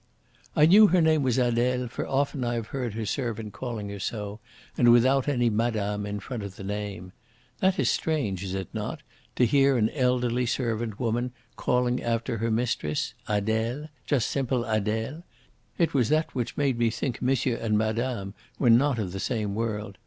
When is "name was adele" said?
0.99-1.87